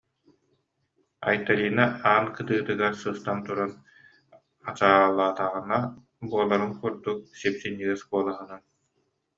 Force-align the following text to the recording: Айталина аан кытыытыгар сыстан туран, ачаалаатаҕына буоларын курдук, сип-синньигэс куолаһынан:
Айталина 1.29 1.85
аан 2.09 2.25
кытыытыгар 2.35 2.93
сыстан 3.01 3.39
туран, 3.45 3.71
ачаалаатаҕына 4.69 5.79
буоларын 6.27 6.71
курдук, 6.79 7.19
сип-синньигэс 7.39 8.01
куолаһынан: 8.09 8.61